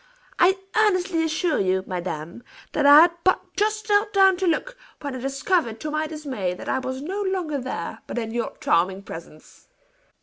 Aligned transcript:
I 0.39 0.57
earnestly 0.75 1.23
assure 1.23 1.59
you, 1.59 1.83
madame, 1.85 2.41
that 2.71 2.87
I 2.87 3.01
had 3.01 3.11
but 3.23 3.39
just 3.55 3.87
knelt 3.87 4.11
down 4.13 4.35
to 4.37 4.47
look, 4.47 4.75
when 5.01 5.15
I 5.15 5.19
discovered 5.19 5.79
to 5.81 5.91
my 5.91 6.07
dismay, 6.07 6.55
that 6.55 6.67
I 6.67 6.79
was 6.79 7.03
no 7.03 7.21
longer 7.21 7.59
there, 7.59 7.99
but 8.07 8.17
in 8.17 8.31
your 8.31 8.57
charming 8.57 9.03
presence." 9.03 9.67